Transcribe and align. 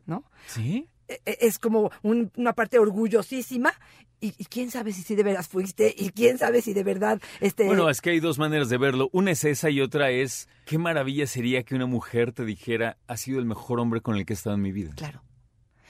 ¿no? 0.06 0.24
¿Sí? 0.48 0.90
E- 1.08 1.22
e- 1.26 1.38
Es 1.42 1.60
como 1.60 1.92
un- 2.04 2.32
una 2.38 2.54
parte 2.54 2.80
orgullosísima 2.80 3.74
y, 4.20 4.34
y 4.38 4.46
quién 4.46 4.72
sabe 4.72 4.92
si 4.94 5.16
de 5.16 5.24
veras 5.24 5.48
fuiste 5.48 5.94
y 5.96 6.10
quién 6.10 6.38
sabe 6.38 6.62
si 6.62 6.74
de 6.74 6.84
verdad 6.84 7.22
este 7.40 7.66
Bueno, 7.66 7.90
es 7.90 8.02
que 8.02 8.10
hay 8.10 8.20
dos 8.20 8.40
maneras 8.40 8.68
de 8.70 8.78
verlo. 8.78 9.10
Una 9.14 9.32
es 9.32 9.44
esa 9.44 9.70
y 9.70 9.80
otra 9.82 10.10
es 10.10 10.50
qué 10.66 10.78
maravilla 10.78 11.28
sería 11.28 11.64
que 11.64 11.76
una 11.76 11.86
mujer 11.86 12.32
te 12.34 12.44
dijera, 12.46 12.98
ha 13.08 13.16
sido 13.18 13.40
el 13.40 13.46
mejor 13.46 13.80
hombre 13.80 14.02
con 14.02 14.16
el 14.16 14.26
que 14.26 14.34
he 14.34 14.36
estado 14.36 14.56
en 14.56 14.62
mi 14.64 14.72
vida. 14.72 14.92
Claro. 14.96 15.22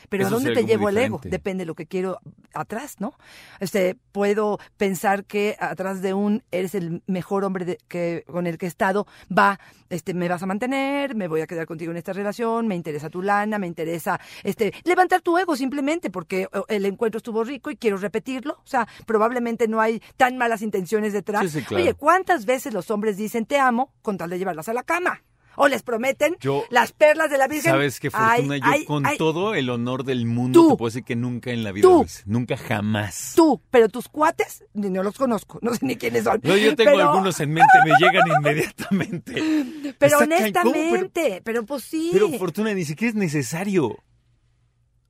Pero 0.10 0.24
¿a 0.24 0.28
Eso 0.28 0.36
dónde 0.36 0.54
te 0.54 0.66
llevo 0.66 0.90
el 0.90 0.98
ego? 0.98 1.20
Depende 1.24 1.64
de 1.64 1.66
lo 1.66 1.76
que 1.76 1.86
quiero 1.86 2.20
atrás, 2.54 2.96
¿no? 3.00 3.14
Este, 3.60 3.96
puedo 4.12 4.58
pensar 4.78 5.26
que 5.26 5.58
atrás 5.60 6.02
de 6.02 6.14
un 6.14 6.44
eres 6.52 6.76
el 6.76 7.04
mejor 7.08 7.44
hombre 7.44 7.66
de- 7.66 7.78
que, 7.88 8.23
con 8.28 8.48
el 8.48 8.58
que 8.58 8.66
he 8.66 8.70
estado, 8.70 9.06
va, 9.36 9.60
este, 9.90 10.14
me 10.14 10.28
vas 10.30 10.42
a 10.42 10.46
mantener, 10.46 11.14
me 11.16 11.28
voy 11.28 11.42
a 11.42 11.48
quedar 11.48 11.66
contigo 11.66 11.92
en 11.92 11.98
esta 11.98 12.14
relación, 12.14 12.67
me 12.67 12.76
interesa 12.76 13.10
tu 13.10 13.22
lana, 13.22 13.60
me 13.60 13.67
interesa, 13.67 14.20
este, 14.44 14.73
levantar 14.86 15.22
tu 15.22 15.38
ego 15.38 15.56
simplemente 15.56 16.10
porque 16.10 16.48
el 16.70 16.86
encuentro 16.86 17.17
estuvo 17.17 17.44
rico 17.44 17.70
y 17.70 17.76
quiero 17.76 17.98
repetirlo. 17.98 18.54
O 18.54 18.67
sea, 18.67 18.88
probablemente 19.06 19.67
no 19.67 19.82
hay 19.82 20.02
tan 20.16 20.38
malas 20.38 20.62
intenciones 20.62 21.12
detrás. 21.14 21.42
Sí, 21.44 21.60
sí, 21.60 21.66
claro. 21.66 21.84
Oye, 21.84 21.94
¿cuántas 21.94 22.46
veces 22.46 22.73
los 22.73 22.90
hombres 22.92 23.17
dicen 23.17 23.46
te 23.46 23.60
amo 23.60 23.94
con 24.02 24.17
tal 24.17 24.30
de 24.30 24.38
llevarlas 24.40 24.70
a 24.70 24.73
la 24.73 24.84
cama? 24.84 25.22
O 25.60 25.68
les 25.68 25.82
prometen 25.82 26.38
Yo- 26.40 26.64
las 26.70 26.92
perlas 26.92 27.32
de 27.32 27.38
la 27.40 27.48
Virgen. 27.48 27.72
Sabes 27.72 28.00
qué, 28.00 28.12
Fortuna, 28.12 28.54
Ay, 28.56 28.60
yo 28.62 28.66
ay, 28.68 28.86
con 28.86 29.06
ay. 29.08 29.18
todo 29.18 29.56
el 29.56 29.70
honor 29.72 30.04
del 30.04 30.28
mundo 30.28 30.62
Tú. 30.62 30.70
te 30.70 30.78
puedo 30.78 30.90
decir 30.90 31.04
que 31.04 31.16
nunca 31.16 31.50
en 31.52 31.64
la 31.64 31.72
vida 31.72 31.82
Tú. 31.82 32.06
Nunca 32.26 32.56
jamás. 32.58 33.34
Tú, 33.36 33.60
pero 33.72 33.90
tus 33.90 34.08
cuates, 34.08 34.64
ni 34.76 34.92
no 34.92 35.02
los 35.02 35.17
conozco, 35.17 35.58
no 35.64 35.73
sé 35.73 35.80
ni 35.86 35.96
quiénes 35.96 36.26
son. 36.26 36.40
No, 36.44 36.56
yo 36.56 36.76
tengo 36.76 36.92
pero, 36.92 37.10
algunos 37.10 37.40
en 37.40 37.54
mente, 37.54 37.72
me 37.84 37.92
llegan 38.00 38.28
inmediatamente. 38.38 39.34
Pero 39.98 40.22
Está 40.22 40.62
¿cómo? 40.62 40.73
Pero- 40.73 40.84
honestamente, 40.84 41.42
pero, 41.44 41.66
pues 41.66 41.84
sí. 41.84 42.10
Pero 42.14 42.30
Fortuna, 42.38 42.73
ni 42.76 42.86
siquiera 42.86 43.10
es 43.10 43.16
necesario. 43.16 43.98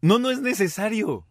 No, 0.01 0.17
no 0.17 0.31
es 0.31 0.39
necesario. 0.39 1.27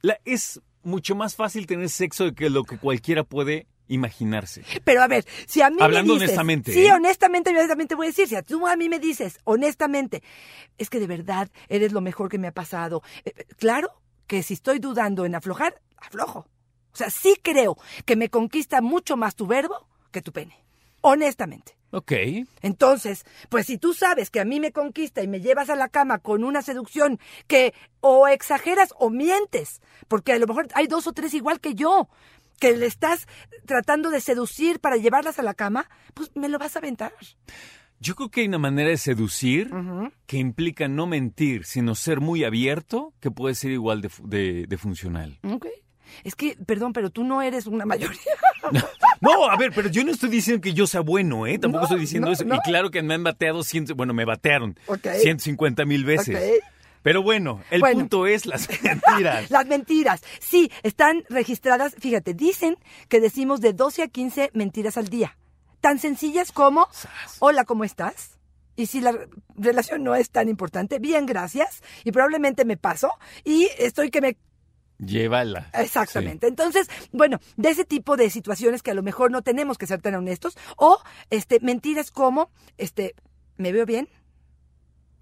La, 0.00 0.18
es 0.24 0.60
mucho 0.82 1.14
más 1.14 1.34
fácil 1.36 1.66
tener 1.66 1.88
sexo 1.90 2.32
que 2.34 2.48
lo 2.50 2.64
que 2.64 2.78
cualquiera 2.78 3.22
puede 3.24 3.66
imaginarse. 3.88 4.64
Pero 4.84 5.02
a 5.02 5.08
ver, 5.08 5.24
si 5.46 5.60
a 5.62 5.70
mí 5.70 5.76
Hablando 5.80 6.14
me 6.14 6.20
dices, 6.20 6.30
honestamente, 6.30 6.72
Sí, 6.72 6.86
¿eh? 6.86 6.92
honestamente, 6.92 7.50
honestamente 7.50 7.94
voy 7.94 8.06
a 8.06 8.10
decir, 8.10 8.28
si 8.28 8.36
a 8.36 8.42
tú 8.42 8.66
a 8.66 8.76
mí 8.76 8.88
me 8.88 8.98
dices, 8.98 9.38
honestamente, 9.44 10.22
es 10.78 10.90
que 10.90 11.00
de 11.00 11.06
verdad 11.06 11.50
eres 11.68 11.92
lo 11.92 12.00
mejor 12.00 12.28
que 12.28 12.38
me 12.38 12.48
ha 12.48 12.52
pasado. 12.52 13.02
Eh, 13.24 13.32
eh, 13.36 13.44
claro 13.58 13.90
que 14.26 14.42
si 14.42 14.54
estoy 14.54 14.78
dudando 14.78 15.24
en 15.24 15.34
aflojar, 15.34 15.80
aflojo. 15.96 16.46
O 16.92 16.96
sea, 16.96 17.10
sí 17.10 17.36
creo 17.42 17.76
que 18.04 18.16
me 18.16 18.28
conquista 18.28 18.80
mucho 18.80 19.16
más 19.16 19.34
tu 19.34 19.46
verbo 19.46 19.88
que 20.10 20.22
tu 20.22 20.32
pene. 20.32 20.64
Honestamente. 21.00 21.76
Ok. 21.90 22.12
Entonces, 22.62 23.24
pues 23.50 23.66
si 23.66 23.76
tú 23.76 23.92
sabes 23.92 24.30
que 24.30 24.40
a 24.40 24.46
mí 24.46 24.60
me 24.60 24.72
conquista 24.72 25.22
y 25.22 25.28
me 25.28 25.40
llevas 25.40 25.68
a 25.68 25.76
la 25.76 25.88
cama 25.88 26.18
con 26.18 26.42
una 26.42 26.62
seducción 26.62 27.18
que 27.46 27.74
o 28.00 28.28
exageras 28.28 28.94
o 28.98 29.10
mientes, 29.10 29.82
porque 30.08 30.32
a 30.32 30.38
lo 30.38 30.46
mejor 30.46 30.68
hay 30.74 30.86
dos 30.86 31.06
o 31.06 31.12
tres 31.12 31.34
igual 31.34 31.60
que 31.60 31.74
yo, 31.74 32.08
que 32.60 32.76
le 32.76 32.86
estás 32.86 33.26
tratando 33.66 34.10
de 34.10 34.20
seducir 34.20 34.80
para 34.80 34.96
llevarlas 34.96 35.38
a 35.38 35.42
la 35.42 35.54
cama, 35.54 35.88
pues 36.14 36.30
me 36.34 36.48
lo 36.48 36.58
vas 36.58 36.76
a 36.76 36.78
aventar. 36.78 37.12
Yo 38.00 38.14
creo 38.16 38.30
que 38.30 38.40
hay 38.40 38.48
una 38.48 38.58
manera 38.58 38.88
de 38.90 38.96
seducir 38.98 39.70
que 40.26 40.38
implica 40.38 40.88
no 40.88 41.06
mentir, 41.06 41.64
sino 41.64 41.94
ser 41.94 42.20
muy 42.20 42.42
abierto, 42.44 43.14
que 43.20 43.30
puede 43.30 43.54
ser 43.54 43.70
igual 43.70 44.00
de, 44.00 44.08
fu- 44.08 44.26
de- 44.28 44.66
de 44.66 44.76
funcional. 44.78 45.38
Ok. 45.48 45.66
Es 46.24 46.34
que, 46.34 46.56
perdón, 46.66 46.92
pero 46.92 47.10
tú 47.10 47.24
no 47.24 47.40
eres 47.42 47.66
una 47.66 47.86
mayoría. 47.86 48.18
No, 49.20 49.48
a 49.48 49.56
ver, 49.56 49.70
pero 49.72 49.88
yo 49.88 50.02
no 50.04 50.10
estoy 50.10 50.30
diciendo 50.30 50.60
que 50.60 50.72
yo 50.74 50.86
sea 50.88 51.00
bueno, 51.00 51.46
¿eh? 51.46 51.56
Tampoco 51.58 51.82
No, 51.82 51.86
estoy 51.86 52.00
diciendo 52.00 52.26
no, 52.26 52.32
eso. 52.32 52.44
no. 52.44 52.56
Y 52.56 52.58
claro 52.60 52.90
que 52.90 53.02
me 53.02 53.14
han 53.14 53.22
bateado, 53.22 53.62
ciento, 53.62 53.94
bueno, 53.94 54.12
me 54.14 54.24
batearon 54.24 54.76
Ok. 54.86 55.06
150 55.20 55.84
mil 55.84 56.04
veces. 56.04 56.60
Pero 57.02 57.22
bueno, 57.22 57.60
el 57.70 57.80
Bueno. 57.80 58.00
punto 58.00 58.26
es 58.26 58.46
las 58.46 58.68
mentiras. 58.82 59.50
Las 59.50 59.66
mentiras. 59.66 60.22
Sí, 60.40 60.70
están 60.82 61.24
registradas. 61.28 61.94
Fíjate, 61.98 62.34
dicen 62.34 62.76
que 63.08 63.20
decimos 63.20 63.60
de 63.60 63.72
12 63.72 64.02
a 64.04 64.08
15 64.08 64.50
mentiras 64.54 64.96
al 64.96 65.08
día. 65.08 65.36
Tan 65.80 65.98
sencillas 65.98 66.52
como, 66.52 66.86
hola, 67.40 67.64
¿cómo 67.64 67.82
estás? 67.84 68.38
Y 68.76 68.86
si 68.86 69.00
la 69.00 69.12
re- 69.12 69.28
relación 69.56 70.02
no 70.04 70.14
es 70.14 70.30
tan 70.30 70.48
importante, 70.48 70.98
bien, 71.00 71.26
gracias. 71.26 71.82
Y 72.04 72.12
probablemente 72.12 72.64
me 72.64 72.76
paso. 72.76 73.10
Y 73.44 73.68
estoy 73.78 74.10
que 74.10 74.20
me 74.20 74.36
Llévala. 74.98 75.68
Exactamente. 75.74 76.46
Entonces, 76.46 76.88
bueno, 77.10 77.40
de 77.56 77.70
ese 77.70 77.84
tipo 77.84 78.16
de 78.16 78.30
situaciones 78.30 78.82
que 78.84 78.92
a 78.92 78.94
lo 78.94 79.02
mejor 79.02 79.32
no 79.32 79.42
tenemos 79.42 79.76
que 79.76 79.88
ser 79.88 80.00
tan 80.00 80.14
honestos, 80.14 80.56
o 80.76 81.02
este, 81.30 81.58
mentiras 81.60 82.12
como, 82.12 82.52
este, 82.78 83.16
¿me 83.56 83.72
veo 83.72 83.84
bien? 83.84 84.08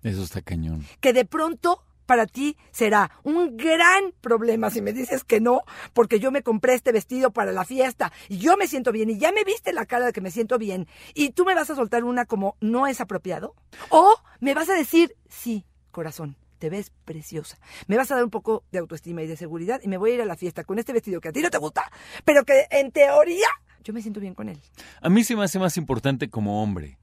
Eso 0.02 0.22
está 0.22 0.42
cañón. 0.42 0.84
Que 1.00 1.12
de 1.12 1.24
pronto 1.24 1.84
para 2.10 2.26
ti 2.26 2.56
será 2.72 3.08
un 3.22 3.56
gran 3.56 4.12
problema 4.20 4.68
si 4.70 4.82
me 4.82 4.92
dices 4.92 5.22
que 5.22 5.40
no, 5.40 5.60
porque 5.92 6.18
yo 6.18 6.32
me 6.32 6.42
compré 6.42 6.74
este 6.74 6.90
vestido 6.90 7.30
para 7.30 7.52
la 7.52 7.64
fiesta 7.64 8.10
y 8.28 8.38
yo 8.38 8.56
me 8.56 8.66
siento 8.66 8.90
bien 8.90 9.10
y 9.10 9.18
ya 9.18 9.30
me 9.30 9.44
viste 9.44 9.72
la 9.72 9.86
cara 9.86 10.06
de 10.06 10.12
que 10.12 10.20
me 10.20 10.32
siento 10.32 10.58
bien 10.58 10.88
y 11.14 11.30
tú 11.30 11.44
me 11.44 11.54
vas 11.54 11.70
a 11.70 11.76
soltar 11.76 12.02
una 12.02 12.24
como 12.24 12.56
no 12.60 12.88
es 12.88 13.00
apropiado. 13.00 13.54
O 13.90 14.16
me 14.40 14.54
vas 14.54 14.68
a 14.68 14.74
decir, 14.74 15.14
sí, 15.28 15.64
corazón, 15.92 16.36
te 16.58 16.68
ves 16.68 16.90
preciosa. 17.04 17.58
Me 17.86 17.96
vas 17.96 18.10
a 18.10 18.16
dar 18.16 18.24
un 18.24 18.30
poco 18.30 18.64
de 18.72 18.80
autoestima 18.80 19.22
y 19.22 19.28
de 19.28 19.36
seguridad 19.36 19.80
y 19.80 19.86
me 19.86 19.96
voy 19.96 20.10
a 20.10 20.14
ir 20.14 20.22
a 20.22 20.24
la 20.24 20.34
fiesta 20.34 20.64
con 20.64 20.80
este 20.80 20.92
vestido 20.92 21.20
que 21.20 21.28
a 21.28 21.32
ti 21.32 21.40
no 21.42 21.50
te 21.50 21.58
gusta, 21.58 21.92
pero 22.24 22.44
que 22.44 22.66
en 22.72 22.90
teoría 22.90 23.46
yo 23.84 23.92
me 23.92 24.02
siento 24.02 24.18
bien 24.18 24.34
con 24.34 24.48
él. 24.48 24.60
A 25.00 25.10
mí 25.10 25.22
se 25.22 25.36
me 25.36 25.44
hace 25.44 25.60
más 25.60 25.76
importante 25.76 26.28
como 26.28 26.60
hombre. 26.60 26.98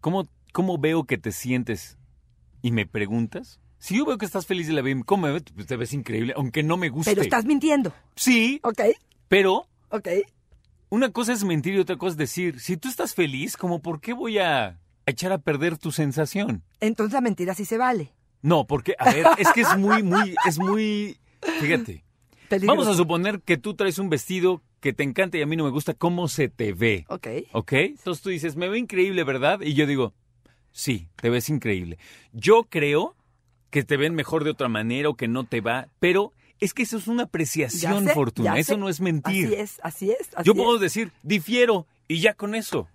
¿Cómo, 0.00 0.26
cómo 0.54 0.78
veo 0.78 1.04
que 1.04 1.18
te 1.18 1.32
sientes 1.32 1.97
y 2.62 2.70
me 2.72 2.86
preguntas? 2.86 3.60
Si 3.78 3.96
yo 3.96 4.04
veo 4.04 4.18
que 4.18 4.26
estás 4.26 4.46
feliz 4.46 4.66
de 4.66 4.72
la 4.72 4.82
vida, 4.82 5.00
¿cómo 5.06 5.26
me 5.26 5.32
ves? 5.32 5.44
Pues 5.54 5.66
te 5.66 5.76
ves 5.76 5.92
increíble, 5.92 6.32
aunque 6.36 6.62
no 6.62 6.76
me 6.76 6.88
guste. 6.88 7.10
Pero 7.12 7.22
estás 7.22 7.44
mintiendo, 7.44 7.92
Sí, 8.16 8.60
¿ok? 8.64 8.80
pero 9.28 9.68
¿Ok? 9.90 10.08
una 10.90 11.10
cosa 11.12 11.32
es 11.32 11.44
mentir 11.44 11.74
y 11.74 11.78
otra 11.78 11.96
cosa 11.96 12.12
es 12.12 12.16
decir, 12.16 12.60
si 12.60 12.76
tú 12.76 12.88
estás 12.88 13.14
feliz, 13.14 13.56
como 13.56 13.80
por 13.80 14.00
qué 14.00 14.12
voy 14.14 14.38
a 14.38 14.80
echar 15.06 15.32
a 15.32 15.38
perder 15.38 15.78
tu 15.78 15.92
sensación? 15.92 16.62
Entonces 16.80 17.12
la 17.14 17.20
mentira 17.20 17.54
sí 17.54 17.64
se 17.64 17.78
vale. 17.78 18.12
No, 18.42 18.66
porque, 18.66 18.94
a 18.98 19.12
ver, 19.12 19.26
es 19.38 19.52
que 19.52 19.60
es 19.62 19.76
muy, 19.76 20.02
muy, 20.04 20.34
es 20.46 20.58
muy, 20.58 21.18
fíjate. 21.60 22.04
Peligroso. 22.48 22.76
Vamos 22.80 22.94
a 22.94 22.96
suponer 22.96 23.42
que 23.42 23.58
tú 23.58 23.74
traes 23.74 23.98
un 23.98 24.08
vestido 24.08 24.62
que 24.80 24.92
te 24.92 25.02
encanta 25.02 25.36
y 25.38 25.42
a 25.42 25.46
mí 25.46 25.56
no 25.56 25.64
me 25.64 25.70
gusta 25.70 25.92
cómo 25.92 26.28
se 26.28 26.48
te 26.48 26.72
ve. 26.72 27.04
Ok. 27.08 27.26
¿Ok? 27.52 27.72
Entonces 27.72 28.22
tú 28.22 28.30
dices, 28.30 28.56
me 28.56 28.68
ve 28.68 28.78
increíble, 28.78 29.22
¿verdad? 29.24 29.60
Y 29.60 29.74
yo 29.74 29.86
digo, 29.86 30.14
sí, 30.78 31.08
te 31.16 31.28
ves 31.28 31.48
increíble. 31.48 31.98
Yo 32.32 32.64
creo 32.70 33.16
que 33.70 33.82
te 33.82 33.96
ven 33.96 34.14
mejor 34.14 34.44
de 34.44 34.50
otra 34.50 34.68
manera 34.68 35.08
o 35.08 35.16
que 35.16 35.26
no 35.26 35.44
te 35.44 35.60
va, 35.60 35.88
pero 35.98 36.32
es 36.60 36.72
que 36.72 36.84
eso 36.84 36.96
es 36.96 37.08
una 37.08 37.24
apreciación, 37.24 38.06
sé, 38.06 38.14
Fortuna. 38.14 38.56
Eso 38.56 38.74
sé. 38.74 38.78
no 38.78 38.88
es 38.88 39.00
mentir. 39.00 39.46
Así 39.46 39.54
es, 39.54 39.80
así 39.82 40.10
es. 40.12 40.28
así 40.34 40.46
yo 40.46 40.52
es. 40.52 40.58
puedo 40.58 40.78
decir, 40.78 41.12
difiero, 41.22 41.86
y 42.06 42.20
ya 42.20 42.34
con 42.34 42.54
eso. 42.54 42.88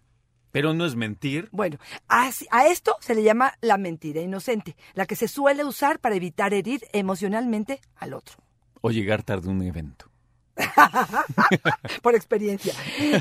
Pero 0.52 0.74
no 0.74 0.86
es 0.86 0.96
mentir. 0.96 1.50
Bueno, 1.52 1.78
a 2.08 2.30
esto 2.68 2.96
se 3.02 3.16
le 3.16 3.24
llama 3.24 3.54
la 3.60 3.78
mentira 3.78 4.22
inocente, 4.22 4.78
la 4.94 5.06
que 5.06 5.16
se 5.16 5.28
suele 5.28 5.66
usar 5.66 6.00
para 6.00 6.16
evitar 6.16 6.54
herir 6.54 6.86
emocionalmente 6.94 7.82
al 7.96 8.14
otro. 8.14 8.38
O 8.82 8.92
llegar 8.92 9.24
tarde 9.24 9.50
a 9.50 9.52
un 9.52 9.64
evento. 9.64 10.10
por 12.02 12.16
experiencia. 12.16 12.74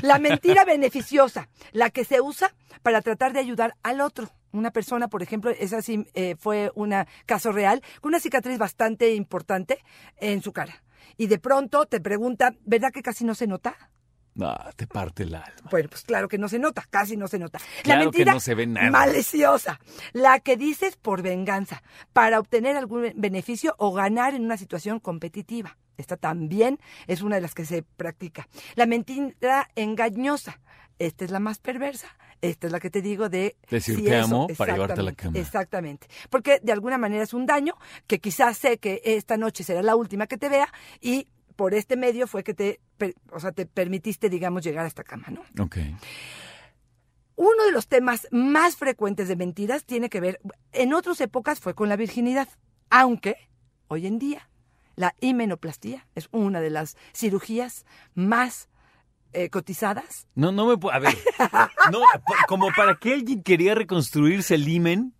La 0.03 0.19
mentira 0.19 0.63
beneficiosa, 0.63 1.49
la 1.71 1.89
que 1.89 2.05
se 2.05 2.21
usa 2.21 2.53
para 2.83 3.01
tratar 3.01 3.33
de 3.33 3.39
ayudar 3.39 3.75
al 3.81 4.01
otro. 4.01 4.29
Una 4.53 4.71
persona, 4.71 5.07
por 5.07 5.23
ejemplo, 5.23 5.51
esa 5.51 5.81
sí 5.81 6.07
eh, 6.13 6.35
fue 6.37 6.71
un 6.75 6.93
caso 7.25 7.51
real, 7.51 7.81
con 8.01 8.09
una 8.09 8.19
cicatriz 8.19 8.57
bastante 8.57 9.13
importante 9.15 9.79
en 10.17 10.41
su 10.41 10.53
cara. 10.53 10.83
Y 11.17 11.27
de 11.27 11.39
pronto 11.39 11.85
te 11.85 11.99
pregunta, 11.99 12.55
¿verdad 12.63 12.91
que 12.91 13.01
casi 13.01 13.25
no 13.25 13.35
se 13.35 13.47
nota? 13.47 13.75
Ah, 14.41 14.71
te 14.75 14.87
parte 14.87 15.23
el 15.23 15.35
alma. 15.35 15.69
Bueno, 15.69 15.89
pues 15.89 16.03
claro 16.03 16.27
que 16.27 16.37
no 16.37 16.47
se 16.49 16.57
nota, 16.57 16.83
casi 16.89 17.17
no 17.17 17.27
se 17.27 17.37
nota. 17.37 17.59
Claro 17.83 18.05
la 18.05 18.11
que 18.11 18.17
mentira 18.17 18.33
no 18.33 18.39
se 18.39 18.55
ve 18.55 18.65
nada. 18.65 18.89
maliciosa, 18.89 19.79
la 20.11 20.39
que 20.39 20.57
dices 20.57 20.95
por 20.97 21.21
venganza, 21.21 21.83
para 22.13 22.39
obtener 22.39 22.75
algún 22.75 23.11
beneficio 23.15 23.75
o 23.77 23.93
ganar 23.93 24.33
en 24.33 24.43
una 24.43 24.57
situación 24.57 24.99
competitiva. 24.99 25.77
Esta 25.97 26.17
también 26.17 26.79
es 27.05 27.21
una 27.21 27.35
de 27.35 27.41
las 27.41 27.53
que 27.53 27.65
se 27.65 27.83
practica. 27.83 28.47
La 28.75 28.87
mentira 28.87 29.69
engañosa, 29.75 30.59
esta 30.97 31.25
es 31.25 31.31
la 31.31 31.39
más 31.39 31.59
perversa. 31.59 32.07
Esta 32.43 32.67
es 32.67 32.73
la 32.73 32.79
que 32.79 32.89
te 32.89 33.01
digo 33.01 33.29
de... 33.29 33.55
Decir, 33.69 33.95
si 33.97 34.03
"Te 34.03 34.17
eso- 34.19 34.25
amo", 34.25 34.47
para 34.57 34.73
llevarte 34.73 34.99
a 34.99 35.03
la 35.03 35.13
cama. 35.13 35.39
Exactamente. 35.39 36.07
Porque 36.29 36.59
de 36.61 36.71
alguna 36.71 36.97
manera 36.97 37.23
es 37.23 37.33
un 37.33 37.45
daño 37.45 37.75
que 38.05 38.19
quizás 38.19 38.57
sé 38.57 38.77
que 38.79 39.01
esta 39.03 39.37
noche 39.37 39.63
será 39.63 39.81
la 39.81 39.95
última 39.95 40.27
que 40.27 40.37
te 40.37 40.49
vea 40.49 40.67
y 40.99 41.27
por 41.55 41.73
este 41.73 41.95
medio 41.97 42.27
fue 42.27 42.43
que 42.43 42.53
te, 42.53 42.79
o 43.31 43.39
sea, 43.39 43.51
te 43.51 43.65
permitiste, 43.65 44.29
digamos, 44.29 44.63
llegar 44.63 44.85
a 44.85 44.87
esta 44.87 45.03
cama, 45.03 45.27
¿no? 45.29 45.63
Ok. 45.63 45.77
Uno 47.35 47.63
de 47.65 47.71
los 47.71 47.87
temas 47.87 48.27
más 48.31 48.75
frecuentes 48.75 49.27
de 49.27 49.35
mentiras 49.35 49.85
tiene 49.85 50.09
que 50.09 50.19
ver, 50.19 50.39
en 50.71 50.93
otras 50.93 51.19
épocas 51.21 51.59
fue 51.59 51.73
con 51.73 51.89
la 51.89 51.95
virginidad, 51.95 52.47
aunque 52.89 53.37
hoy 53.87 54.05
en 54.05 54.19
día 54.19 54.49
la 54.95 55.15
himenoplastía 55.19 56.07
es 56.13 56.27
una 56.31 56.61
de 56.61 56.69
las 56.69 56.95
cirugías 57.15 57.85
más 58.13 58.69
eh, 59.33 59.49
cotizadas. 59.49 60.27
No, 60.35 60.51
no 60.51 60.65
me 60.67 60.77
puedo. 60.77 60.95
A 60.95 60.99
ver. 60.99 61.17
No, 61.91 61.99
como 62.47 62.69
para 62.77 62.95
que 62.95 63.13
alguien 63.13 63.43
quería 63.43 63.75
reconstruirse 63.75 64.55
el 64.55 64.65
himen, 64.69 65.13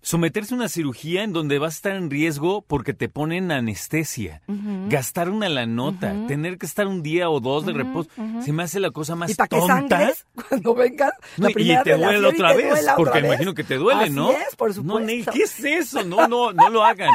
someterse 0.00 0.54
a 0.54 0.56
una 0.56 0.68
cirugía 0.68 1.24
en 1.24 1.34
donde 1.34 1.58
vas 1.58 1.74
a 1.74 1.76
estar 1.76 1.92
en 1.96 2.08
riesgo 2.10 2.62
porque 2.62 2.94
te 2.94 3.08
ponen 3.10 3.52
anestesia, 3.52 4.40
gastar 4.88 5.28
una 5.28 5.48
la 5.50 5.66
nota, 5.66 6.14
tener 6.26 6.56
que 6.56 6.64
estar 6.64 6.86
un 6.86 7.02
día 7.02 7.28
o 7.28 7.40
dos 7.40 7.66
de 7.66 7.72
reposo, 7.74 8.08
se 8.40 8.52
me 8.54 8.62
hace 8.62 8.80
la 8.80 8.92
cosa 8.92 9.14
más 9.14 9.30
y 9.32 9.34
para 9.34 9.48
tonta. 9.48 10.10
cuando 10.48 10.74
vengas 10.74 11.12
No, 11.36 11.44
la 11.46 11.50
y 11.50 11.54
primera 11.54 11.82
te 11.82 11.96
duele 11.98 12.26
otra 12.28 12.50
te 12.52 12.56
vez, 12.56 12.70
duela 12.70 12.96
porque 12.96 13.10
otra 13.10 13.20
me 13.20 13.28
vez. 13.28 13.30
imagino 13.32 13.54
que 13.54 13.64
te 13.64 13.74
duele, 13.74 14.04
Así 14.04 14.12
¿no? 14.12 14.30
es, 14.30 14.56
por 14.56 14.84
No. 14.84 14.96
¿qué 15.06 15.42
es 15.42 15.64
eso? 15.64 16.02
No, 16.04 16.26
no, 16.28 16.52
no 16.52 16.70
lo 16.70 16.82
hagan. 16.84 17.10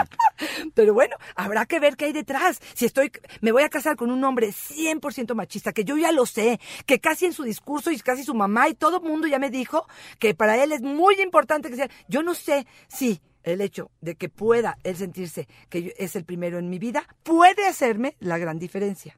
Pero 0.74 0.94
bueno, 0.94 1.16
habrá 1.36 1.66
que 1.66 1.80
ver 1.80 1.96
qué 1.98 2.06
hay 2.06 2.14
detrás. 2.14 2.60
Si 2.74 2.86
estoy, 2.86 3.12
me 3.42 3.52
voy 3.52 3.64
a 3.64 3.70
casar 3.70 3.96
con 3.96 4.12
un 4.12 4.24
hombre 4.24 4.50
100% 4.50 5.34
machista, 5.34 5.74
que 5.74 5.84
yo 5.84 5.98
ya 5.98 6.12
lo 6.12 6.26
sé, 6.26 6.60
que 6.86 7.00
casi 7.00 7.26
en 7.26 7.34
su 7.34 7.44
discurso 7.44 7.92
y 7.92 8.00
casi 8.00 8.24
su 8.24 8.34
mamá 8.34 8.70
y 8.70 8.74
todo 8.74 8.98
el 8.98 9.04
mundo 9.04 9.28
ya 9.28 9.40
me 9.40 9.50
dijo 9.50 9.88
que 10.20 10.34
para 10.34 10.62
él 10.64 10.72
es 10.72 10.82
muy 10.82 11.20
importante 11.22 11.70
que 11.70 11.76
sea. 11.76 11.90
Yo 12.08 12.24
no 12.24 12.34
sé 12.34 12.66
si 12.88 13.22
el 13.44 13.62
hecho 13.62 13.92
de 14.02 14.16
que 14.16 14.30
pueda 14.30 14.78
él 14.84 14.96
sentirse 14.96 15.48
que 15.70 15.96
es 15.98 16.16
el 16.16 16.26
primero 16.26 16.60
en 16.60 16.70
mi 16.70 16.80
vida 16.80 17.08
puede 17.24 17.68
hacerme 17.68 18.16
la 18.20 18.38
gran 18.38 18.60
diferencia. 18.60 19.18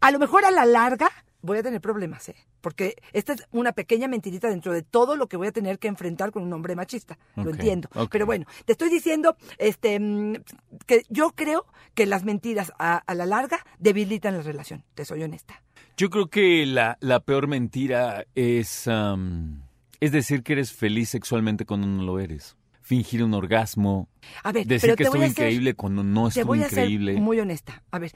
A 0.00 0.10
lo 0.10 0.18
mejor 0.18 0.44
a 0.44 0.50
la 0.50 0.66
larga 0.66 1.10
voy 1.42 1.58
a 1.58 1.62
tener 1.62 1.80
problemas, 1.80 2.28
¿eh? 2.28 2.36
Porque 2.60 2.96
esta 3.12 3.34
es 3.34 3.46
una 3.52 3.72
pequeña 3.72 4.08
mentirita 4.08 4.48
dentro 4.48 4.72
de 4.72 4.82
todo 4.82 5.16
lo 5.16 5.28
que 5.28 5.36
voy 5.36 5.48
a 5.48 5.52
tener 5.52 5.78
que 5.78 5.88
enfrentar 5.88 6.30
con 6.30 6.42
un 6.42 6.52
hombre 6.52 6.74
machista. 6.76 7.18
Lo 7.36 7.50
entiendo. 7.50 7.88
Pero 8.10 8.26
bueno, 8.26 8.46
te 8.64 8.72
estoy 8.72 8.88
diciendo 8.88 9.36
este, 9.58 9.98
mm, 10.00 10.36
que 10.86 11.04
yo 11.08 11.32
creo 11.32 11.66
que 11.94 12.06
las 12.06 12.24
mentiras 12.24 12.72
a, 12.78 12.96
a 12.98 13.14
la 13.14 13.26
larga 13.26 13.58
debilitan 13.78 14.36
la 14.36 14.42
relación, 14.42 14.84
te 14.94 15.04
soy 15.04 15.22
honesta. 15.22 15.62
Yo 15.96 16.08
creo 16.08 16.28
que 16.28 16.64
la, 16.64 16.96
la 17.00 17.20
peor 17.20 17.48
mentira 17.48 18.24
es, 18.34 18.88
am, 18.88 19.62
es 20.00 20.10
decir 20.12 20.42
que 20.42 20.54
eres 20.54 20.72
feliz 20.72 21.10
sexualmente 21.10 21.66
cuando 21.66 21.86
no 21.86 22.02
lo 22.02 22.18
eres. 22.18 22.56
Fingir 22.80 23.22
un 23.22 23.32
orgasmo, 23.34 24.08
A 24.42 24.50
ver, 24.52 24.66
decir 24.66 24.88
pero 24.88 24.96
que 24.96 25.02
estuvo 25.04 25.24
increíble 25.24 25.74
cuando 25.74 26.02
no 26.02 26.24
te 26.24 26.40
estuvo 26.40 26.46
voy 26.46 26.62
a 26.62 26.66
increíble. 26.66 27.12
ser 27.12 27.22
muy 27.22 27.38
honesta. 27.40 27.82
A 27.92 27.98
ver, 27.98 28.12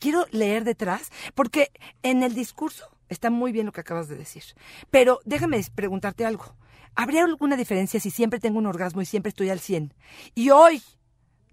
quiero 0.00 0.26
leer 0.32 0.64
detrás, 0.64 1.12
porque 1.34 1.70
en 2.02 2.24
el 2.24 2.34
discurso 2.34 2.88
está 3.08 3.30
muy 3.30 3.52
bien 3.52 3.66
lo 3.66 3.72
que 3.72 3.82
acabas 3.82 4.08
de 4.08 4.16
decir. 4.16 4.42
Pero 4.90 5.20
déjame 5.24 5.62
preguntarte 5.74 6.24
algo. 6.24 6.56
¿Habría 6.96 7.24
alguna 7.24 7.56
diferencia 7.56 8.00
si 8.00 8.10
siempre 8.10 8.40
tengo 8.40 8.58
un 8.58 8.66
orgasmo 8.66 9.00
y 9.02 9.06
siempre 9.06 9.28
estoy 9.28 9.50
al 9.50 9.60
100? 9.60 9.94
Y 10.34 10.50
hoy, 10.50 10.82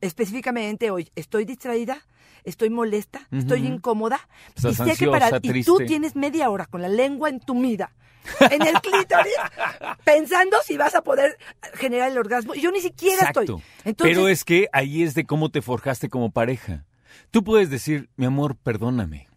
específicamente 0.01 0.89
hoy, 0.89 1.11
estoy 1.15 1.45
distraída, 1.45 2.01
estoy 2.43 2.69
molesta, 2.69 3.27
estoy 3.31 3.67
incómoda. 3.67 4.19
Estás 4.55 4.71
y 4.71 4.91
sé 4.91 4.95
que 4.97 5.07
para 5.07 5.29
y 5.41 5.63
tú 5.63 5.77
tienes 5.85 6.15
media 6.15 6.49
hora 6.49 6.65
con 6.65 6.81
la 6.81 6.89
lengua 6.89 7.29
entumida 7.29 7.93
en 8.39 8.61
el 8.61 8.81
clítoris 8.81 9.33
pensando 10.03 10.57
si 10.63 10.77
vas 10.77 10.95
a 10.95 11.01
poder 11.01 11.37
generar 11.73 12.11
el 12.11 12.17
orgasmo. 12.17 12.55
Y 12.55 12.61
yo 12.61 12.71
ni 12.71 12.81
siquiera 12.81 13.19
Exacto. 13.19 13.41
estoy. 13.41 13.63
Entonces, 13.85 14.15
Pero 14.15 14.27
es 14.27 14.43
que 14.43 14.67
ahí 14.73 15.03
es 15.03 15.13
de 15.13 15.25
cómo 15.25 15.49
te 15.49 15.61
forjaste 15.61 16.09
como 16.09 16.31
pareja. 16.31 16.85
Tú 17.31 17.43
puedes 17.43 17.69
decir, 17.69 18.09
mi 18.15 18.25
amor, 18.25 18.55
perdóname. 18.55 19.27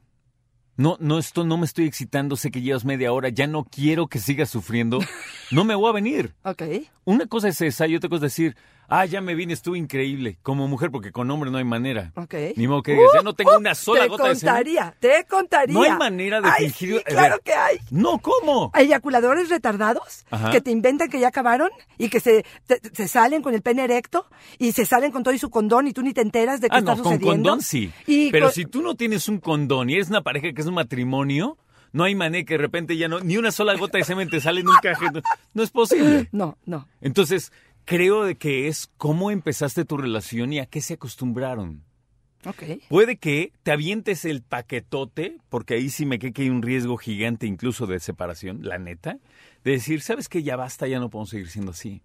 No, 0.77 0.97
no, 1.01 1.19
esto 1.19 1.45
no 1.45 1.59
me 1.59 1.67
estoy 1.67 1.87
excitando, 1.87 2.37
sé 2.37 2.51
que 2.51 2.63
llevas 2.63 2.85
media 2.85 3.13
hora, 3.13 3.29
ya 3.29 3.47
no 3.47 3.65
quiero 3.65 4.07
que 4.07 4.19
sigas 4.19 4.49
sufriendo. 4.49 4.99
No 5.51 5.65
me 5.65 5.75
voy 5.75 5.89
a 5.91 5.93
venir. 5.93 6.35
Ok. 6.45 6.63
Una 7.05 7.27
cosa 7.27 7.49
es 7.49 7.61
esa 7.61 7.87
y 7.87 7.97
otra 7.97 8.09
cosa 8.09 8.27
es 8.27 8.33
decir, 8.33 8.57
ah, 8.89 9.05
ya 9.05 9.21
me 9.21 9.35
vine, 9.35 9.53
estuvo 9.53 9.75
increíble. 9.75 10.39
Como 10.43 10.69
mujer, 10.69 10.91
porque 10.93 11.11
con 11.11 11.29
hombre 11.31 11.51
no 11.51 11.59
hay 11.59 11.65
manera. 11.65 12.13
Ok. 12.15 12.35
Ni 12.57 12.69
modo 12.69 12.83
que 12.83 12.93
digas, 12.93 13.09
ya 13.15 13.23
no 13.23 13.35
tengo 13.35 13.55
Uh, 13.55 13.59
una 13.59 13.75
sola 13.75 14.03
te 14.03 14.09
gota 14.09 14.29
de 14.29 14.37
semen. 14.37 14.55
contaría, 14.55 14.95
te 15.01 15.25
contaría. 15.29 15.75
No 15.75 15.83
hay 15.83 15.93
manera 15.99 16.41
de 16.41 16.49
Ay, 16.49 16.67
fingir- 16.69 16.99
sí, 16.99 17.05
claro 17.05 17.39
que 17.45 17.53
hay. 17.53 17.79
No, 17.91 18.19
¿cómo? 18.19 18.71
Eyaculadores 18.77 19.49
retardados 19.49 20.25
Ajá. 20.31 20.51
que 20.53 20.61
te 20.61 20.71
inventan 20.71 21.09
que 21.11 21.19
ya 21.19 21.29
acabaron 21.29 21.71
y 21.99 22.11
que 22.11 22.21
se, 22.21 22.45
te- 22.67 22.81
se 22.93 23.09
salen 23.09 23.43
con 23.43 23.53
el 23.55 23.63
pene 23.63 23.83
erecto 23.85 24.27
y 24.59 24.71
se 24.73 24.87
salen 24.87 25.11
con 25.11 25.25
todo 25.25 25.35
y 25.35 25.39
su 25.39 25.51
condón 25.51 25.89
y 25.89 25.93
tú 25.93 26.03
ni 26.03 26.13
te 26.13 26.21
enteras 26.21 26.61
de 26.61 26.69
qué 26.69 26.77
Ah, 26.77 26.79
está 26.79 26.95
no, 26.95 27.03
con 27.03 27.13
sucediendo. 27.15 27.51
condón 27.51 27.63
sí. 27.63 27.93
Y 28.07 28.31
Pero 28.31 28.47
con- 28.47 28.55
si 28.55 28.67
tú 28.67 28.83
no 28.83 28.95
tienes 28.95 29.29
un 29.29 29.39
condón 29.41 29.91
y 29.91 29.95
eres 29.95 30.11
una 30.11 30.23
pareja 30.23 30.53
que 30.53 30.61
es 30.61 30.67
un 30.69 30.75
matrimonio, 30.75 31.59
no 31.93 32.05
hay 32.05 32.15
manera 32.15 32.45
que 32.45 32.55
de 32.55 32.59
repente 32.59 32.97
ya 32.97 33.09
no, 33.09 33.21
ni 33.21 33.37
una 33.37 33.51
sola 33.51 33.77
gota 33.77 33.99
de 33.99 34.05
semen 34.05 34.29
te 34.29 34.41
sale 34.41 34.61
en 34.61 34.69
un 34.69 34.77
cajete. 34.83 35.23
No 35.55 35.63
es 35.63 35.71
posible. 35.71 36.29
No, 36.33 36.57
no. 36.65 36.87
Entonces, 37.01 37.53
creo 37.85 38.25
de 38.25 38.37
que 38.37 38.69
es 38.69 38.91
cómo 38.97 39.31
empezaste 39.31 39.85
tu 39.85 39.97
relación 39.97 40.53
y 40.53 40.61
a 40.61 40.67
qué 40.67 40.81
se 40.81 40.95
acostumbraron. 40.95 41.83
Ok. 42.47 42.63
Puede 42.89 43.17
que 43.17 43.53
te 43.63 43.73
avientes 43.73 44.25
el 44.25 44.43
paquetote, 44.43 45.39
porque 45.49 45.75
ahí 45.75 45.91
sí 45.91 46.07
me 46.07 46.19
cree 46.19 46.33
que 46.33 46.43
hay 46.43 46.51
un 46.51 46.63
riesgo 46.63 46.97
gigante 46.97 47.47
incluso 47.47 47.87
de 47.87 48.01
separación, 48.01 48.61
la 48.63 48.79
neta, 48.79 49.19
de 49.65 49.73
decir, 49.73 50.01
¿sabes 50.01 50.29
qué? 50.29 50.43
Ya 50.43 50.57
basta, 50.57 50.87
ya 50.87 51.01
no 51.01 51.11
podemos 51.11 51.31
seguir 51.31 51.49
siendo 51.49 51.73
así. 51.73 52.03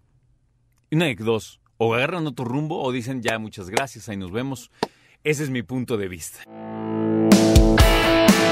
Y 0.90 0.96
una 0.96 1.06
de 1.06 1.14
dos, 1.14 1.60
o 1.78 1.94
agarran 1.94 2.26
otro 2.26 2.44
rumbo 2.44 2.82
o 2.82 2.92
dicen, 2.92 3.22
ya, 3.22 3.38
muchas 3.38 3.70
gracias, 3.70 4.08
ahí 4.08 4.16
nos 4.16 4.32
vemos. 4.32 4.70
Ese 5.24 5.42
es 5.42 5.50
mi 5.50 5.62
punto 5.62 5.96
de 5.96 6.08
vista. 6.08 6.44